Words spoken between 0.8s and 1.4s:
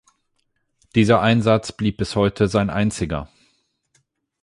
Dieser